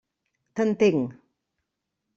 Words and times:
T'entenc. 0.55 1.07